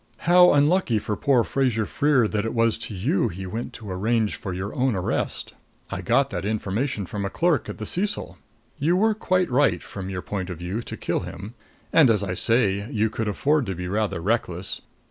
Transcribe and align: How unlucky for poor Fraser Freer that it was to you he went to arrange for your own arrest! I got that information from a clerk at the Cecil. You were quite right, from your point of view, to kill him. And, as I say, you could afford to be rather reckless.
How 0.25 0.51
unlucky 0.53 0.97
for 0.97 1.15
poor 1.15 1.43
Fraser 1.43 1.85
Freer 1.85 2.27
that 2.27 2.43
it 2.43 2.55
was 2.55 2.79
to 2.79 2.95
you 2.95 3.27
he 3.27 3.45
went 3.45 3.71
to 3.73 3.91
arrange 3.91 4.35
for 4.35 4.51
your 4.51 4.73
own 4.73 4.95
arrest! 4.95 5.53
I 5.91 6.01
got 6.01 6.31
that 6.31 6.43
information 6.43 7.05
from 7.05 7.23
a 7.23 7.29
clerk 7.29 7.69
at 7.69 7.77
the 7.77 7.85
Cecil. 7.85 8.39
You 8.79 8.95
were 8.95 9.13
quite 9.13 9.51
right, 9.51 9.83
from 9.83 10.09
your 10.09 10.23
point 10.23 10.49
of 10.49 10.57
view, 10.57 10.81
to 10.81 10.97
kill 10.97 11.19
him. 11.19 11.53
And, 11.93 12.09
as 12.09 12.23
I 12.23 12.33
say, 12.33 12.89
you 12.91 13.11
could 13.11 13.27
afford 13.27 13.67
to 13.67 13.75
be 13.75 13.87
rather 13.87 14.21
reckless. 14.21 14.81